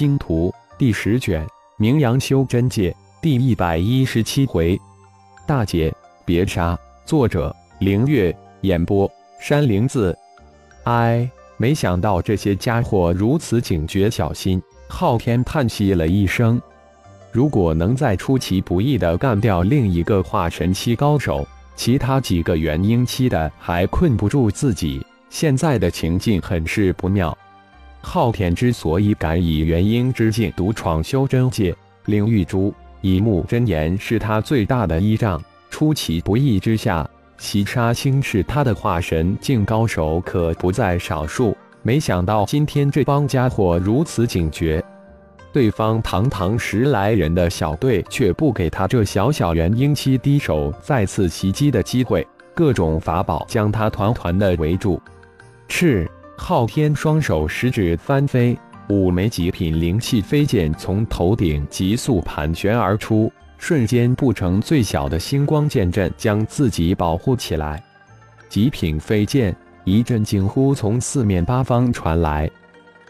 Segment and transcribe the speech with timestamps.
[0.00, 4.80] 星图》第十卷《名扬修真界》第一百一十七回。
[5.46, 6.74] 大姐，别杀！
[7.04, 9.06] 作者：凌月，演播：
[9.42, 10.16] 山灵子。
[10.84, 14.58] 哎，没想到这些家伙如此警觉小心。
[14.88, 16.58] 昊天叹息了一声
[17.30, 21.46] ：“如果能再出其不意地干掉另一个化神期高手，
[21.76, 25.04] 其他几个元婴期的还困不住自己。
[25.28, 27.36] 现在的情境很是不妙。
[28.02, 31.74] 昊天之所以敢以元婴之境独闯修真界，
[32.06, 35.42] 领域珠一目真言是他最大的依仗。
[35.68, 37.08] 出其不意之下，
[37.38, 44.84] 袭杀星是他的化神境高手可不在少数。”没想到今天这帮家伙如此警觉，
[45.50, 55.00] 对方堂堂十来人的小队却不给他这小小元婴期低手再次袭击的机会，各种法宝将他团团的围住。
[55.68, 56.06] 赤
[56.42, 58.58] 昊天双手十指翻飞，
[58.88, 67.80] 五枚极品灵气飞剑从头顶急速盘旋而出，瞬间布成最小的星光剑阵，将自己保护起来。
[68.48, 69.54] 极品飞剑。
[69.84, 72.50] 一阵惊呼从四面八方传来：“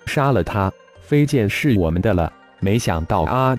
[0.06, 0.70] 杀了他！
[1.00, 3.56] 飞剑是我们的了！”没想到啊，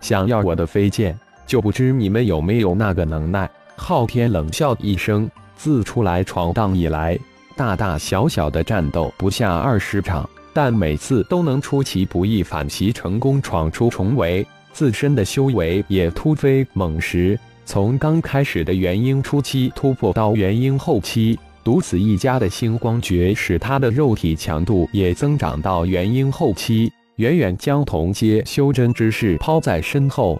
[0.00, 3.48] 想要我的飞剑，就不知你们有没有那个能耐。
[3.76, 7.18] 昊天冷笑一声，自出来闯荡以来，
[7.56, 17.38] 大大小小的战斗不下二十场，但每次都能出其不意反袭成功，闯出重围，自身的修为也突飞猛时。
[17.64, 21.38] 从刚开始的元婴初期突破到元婴后期。
[21.62, 30.38] 独此一家的星光诀，使他的肉体强度也增长到元婴后期，远远将同阶修真之事抛在身后。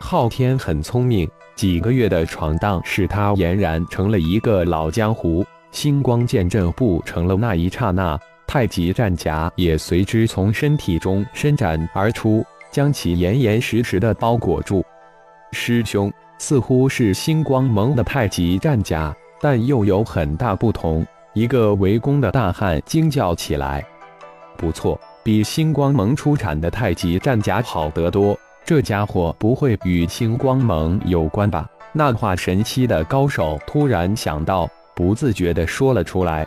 [0.00, 5.44] 昊天很聪明，几个月的闯荡使他俨然成了一个老江湖。
[5.70, 14.84] 星光剑阵布成了那一刹那，太极战甲也随之从身体中伸展而出，将其严严实实的包裹住。
[15.52, 19.14] 师兄，似乎是星光盟的太极战甲。
[19.38, 21.06] 但又有很大不同。
[21.34, 23.84] 一个围攻的大汉惊叫起来
[24.56, 28.34] ：“不错，比星光盟出产的太极战甲好得多。
[28.64, 36.46] 这家伙不会与星光盟有关吧？”那化神期的高手突然想到，不自觉地说了出来：“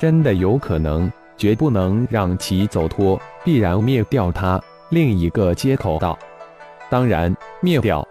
[0.00, 6.18] 真的有可能，绝不能让其走脱，必然灭掉他。”另一个接口道
[6.88, 8.06] ：“当然，灭掉。”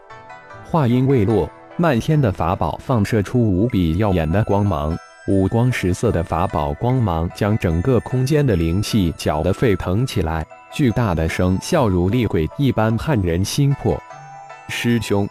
[0.63, 1.49] 话音未落。
[1.77, 14.01] 漫天的法宝放射出无比耀眼的光芒，五光十色的法宝光芒将整个空间的灵气搅得沸腾起来，巨大的声效如厉鬼一般撼人心魄。
[14.69, 15.27] 师兄，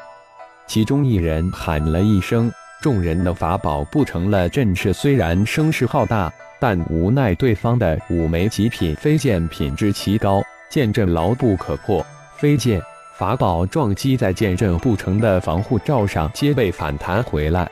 [0.66, 12.04] 其中一人喊了一声，众人的法宝布成了阵势，虽然声势浩大，但无奈对方的五枚极品飞剑品质奇高，剑阵牢不可破，
[12.36, 12.80] 飞剑。
[13.16, 17.70] 法宝撞击在剑阵不成的防护罩上，皆被反弹回来。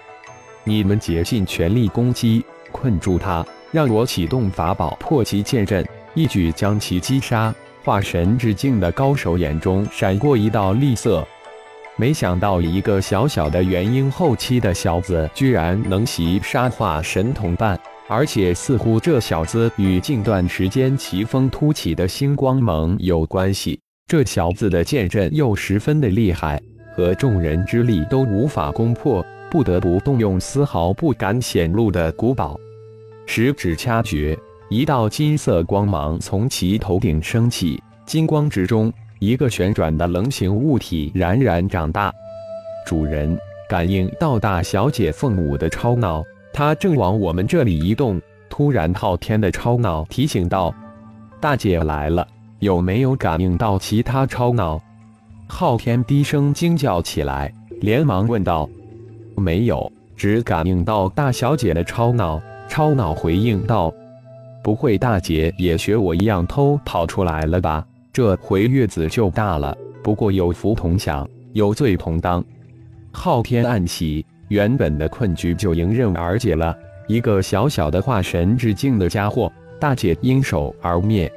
[0.64, 5.84] 你们竭尽全力攻击，困住他，让我启动法宝破其剑阵，
[6.14, 7.52] 一举将其击杀。
[7.84, 11.26] 化神之境的高手眼中闪过一道厉色，
[11.96, 23.78] 没想到一个小小的元婴后期的小子，居然能袭杀化神同伴，而且似乎这小子与近段时间奇峰突起的星光盟有关系。
[24.06, 26.60] 这小子的剑阵又十分的厉害，
[26.96, 32.58] 和众人之力都无法攻破，不得不动用丝毫不敢显露的古宝。
[33.26, 34.36] 十指掐诀，
[34.70, 42.12] 一道金色光芒从其头顶升起，金光之中，一个旋转的棱形物体冉冉长大。
[42.84, 43.38] 主人，
[43.68, 48.20] 感应到大小姐凤舞的超脑，她正往我们这里移动。
[48.50, 50.74] 突然，昊天的超脑提醒道
[51.40, 52.26] ：“大姐来了。”
[52.58, 54.82] 有没有感应到其他超脑？
[55.46, 58.68] 昊天低声惊叫起来，连忙问道
[59.38, 63.94] ：“没有，只感应到大小姐的超脑。”超脑回应道
[64.64, 67.86] ：“不会，大姐也学我一样偷跑出来了吧？
[68.12, 69.76] 这回月子就大了。
[70.02, 72.44] 不过有福同享，有罪同当。”
[73.12, 76.76] 昊天暗喜，原本的困局就迎刃而解了。
[77.08, 81.30] 一个小小的化神之境的家伙，大姐因手而灭。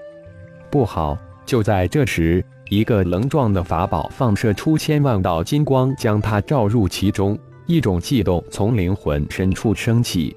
[0.69, 1.17] 不好！
[1.45, 7.37] 就在这时，一个棱状的法宝放射出千万道金光，将他照入其中。
[7.67, 10.35] 一种悸动从灵魂深处升起。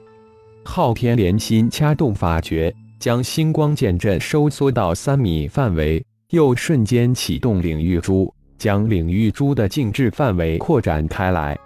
[0.65, 11.59] 昊天连心掐动法诀，将星光剑阵收缩到三米范围，又瞬间启动领域珠，将领域珠的静置范围扩展开来。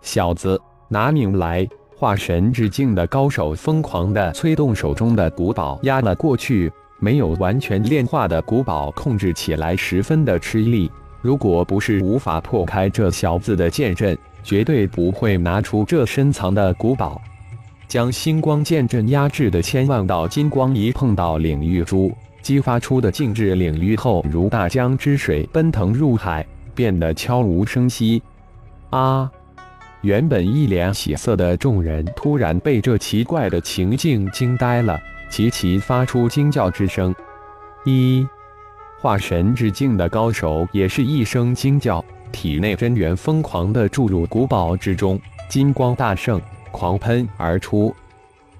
[0.00, 1.64] 小子，拿命来！
[1.96, 6.68] 化神之境的高手疯狂地催动手中的古宝压了过去。
[6.98, 10.90] 没有完全炼化的古堡控制起来十分的吃力。
[11.20, 17.22] 如果不是无法破开这小子的剑阵，绝对不会拿出这深藏的古堡。
[17.86, 26.44] 将星光剑阵压制的千万道金光一碰到领域珠，激发出的静止领域后，如大江之水奔腾入海，
[26.74, 28.22] 变得悄无声息。
[28.90, 29.30] 啊！
[30.02, 35.00] 原本一脸喜色的众人突然被这奇怪的情境惊呆了，
[35.30, 37.14] 齐齐发出惊叫之声。
[37.84, 38.26] 一
[39.00, 46.40] 化神之境的高手也是一声惊叫，体内真元疯狂地注入古堡之中，金光大盛，
[46.72, 47.94] 狂喷而出，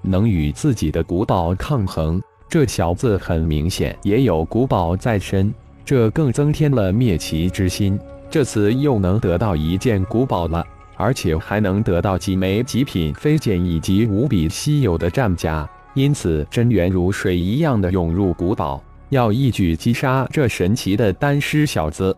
[0.01, 2.21] 能与自己的古堡抗衡。
[2.53, 5.51] 这小子很明显也有古堡在身，
[5.83, 7.99] 这更增添了灭其之心。
[8.29, 10.63] 这次又能得到一件古宝了，
[10.95, 18.79] 而且还能得到几枚极品飞剑以及无比稀有的战甲，因此真元如水一样的涌入古堡，
[19.09, 22.15] 要一举击杀这神奇的丹师小子。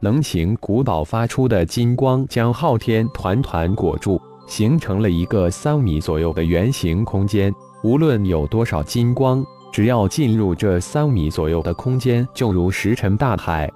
[0.00, 7.54] 棱形古堡发出的金光将昊天团团裹住，形成了一个三米左右的圆形空间。
[7.84, 13.70] 无论有多少金光，只要进入这三米左右的空间，就如石沉大海。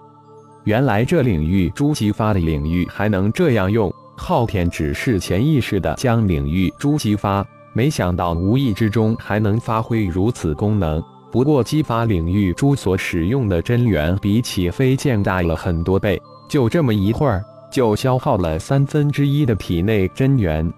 [0.65, 11.03] 原来这领域珠激发的领域还能这样用，昊天只是潜意识的将领域珠激发，没想到无意之中还能发挥如此功能。
[11.31, 20.71] 不过激发领域珠所使用的真元比起飞剑大了很多倍，就这么一会儿就消耗了三分之一的体内真元。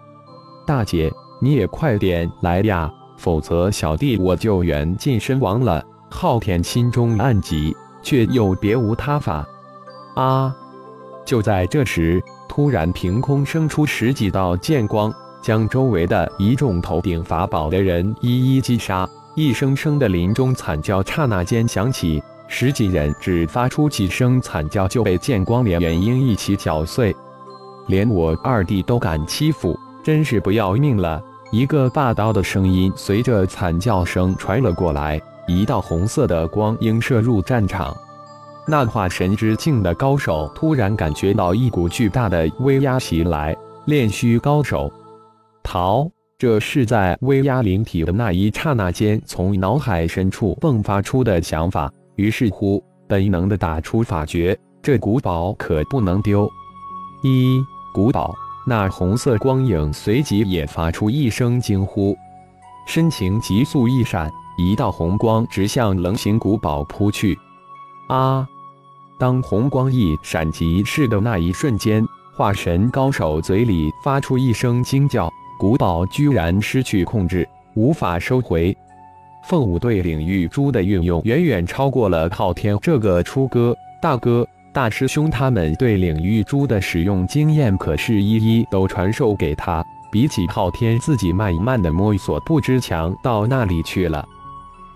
[0.65, 2.91] 大姐，你也快点来呀，
[3.25, 5.82] 否则小弟我就缘尽身亡了。
[6.11, 9.49] 昊天心中暗急，却又别无他法。
[10.15, 10.55] 啊！
[11.25, 15.11] 就在这时，突然凭空生出十几道剑光，
[15.41, 19.09] 将周围的一众头顶法宝的人一一击杀。
[19.35, 27.17] 一声声的林中惨叫刹那间响起，十几人只发出几声惨叫，就被剑光连元婴一起搅碎。
[27.87, 31.23] 连我二弟都敢欺负，真是不要命了！
[31.55, 37.97] 一个霸道的声音随着惨叫声传了过来，一道红色的光映射入战场。
[38.67, 44.93] 那化神之境的高手突然感觉到一股巨大的威压袭来，炼虚高手
[45.62, 51.89] 逃，这是在威压灵体的那一刹那间从脑海深处迸发出的想法。
[52.17, 56.51] 于是乎，本能的打出法诀，这古宝可不能丢。
[57.23, 57.62] 一
[57.95, 58.35] 古宝，
[58.67, 62.17] 那红色光影随即也发出一声惊呼，
[62.87, 67.39] 身形急速一闪，一道红光直向棱形古堡扑去。
[68.09, 68.47] 啊！
[69.19, 78.77] 当红光一闪即逝的那一瞬间，化神高手嘴里发出一声惊叫，古堡居然失去控制，无法收回。
[79.47, 89.85] 凤舞对领域珠的运用远远超过了昊天这个初哥、大哥、大师兄他们对领域珠的使用经验，可是一一都传授给他。
[90.11, 94.26] 比起昊天自己慢慢的摸索，不知强到哪里去了。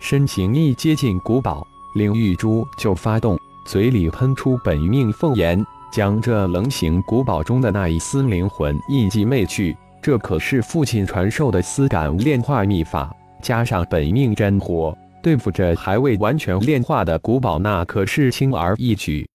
[0.00, 1.64] 身形一接近古堡，
[1.94, 3.38] 领域珠就发动。
[3.66, 9.76] 嘴里喷出本命凤炎，将这棱形古堡中的那一丝灵魂印记灭去。
[10.02, 19.28] 这可是父亲传授的丝感炼化秘法，加上本命真火，对付这还未完全炼化的古堡，那可是轻而易举。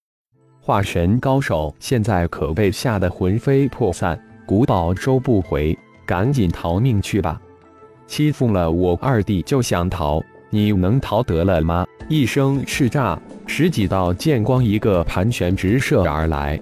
[0.66, 7.38] 化神高手现在可被吓得魂飞魄散，古堡收不回，赶紧逃命去吧！
[8.06, 10.22] 欺负了我二弟就想逃？
[10.48, 11.84] 你能逃得了吗？
[12.08, 16.58] 一声叱咤，十几道剑光一个盘旋直射而来。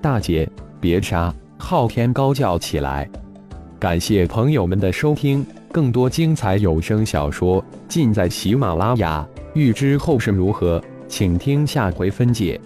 [0.00, 0.48] 大姐，
[0.80, 1.30] 别杀！
[1.58, 3.06] 昊天高叫起来。
[3.78, 9.28] 感谢朋友们的收听，更多精彩有声小说尽在喜马拉雅。
[9.52, 12.58] 欲知后事如何，请听下回分解。